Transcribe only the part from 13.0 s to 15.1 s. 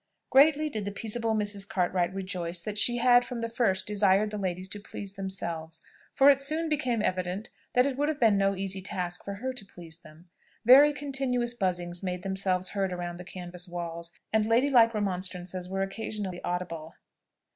the canvass walls; and lady like